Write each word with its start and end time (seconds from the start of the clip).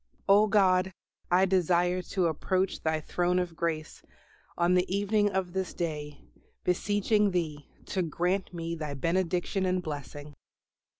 O 0.27 0.47
God, 0.47 0.91
I 1.29 1.45
desire 1.45 2.01
to 2.01 2.25
approach 2.25 2.81
Thy 2.81 2.99
throne 3.01 3.37
of 3.37 3.55
Grace 3.55 4.01
on 4.57 4.73
the 4.73 4.91
evening 4.91 5.29
of 5.29 5.53
this 5.53 5.75
day, 5.75 6.21
beseeching 6.63 7.29
Thee 7.29 7.67
to 7.85 8.01
grant 8.01 8.51
me 8.51 8.73
Thy 8.73 8.95
benediction 8.95 9.63
and 9.63 9.79
blessing. 9.83 10.33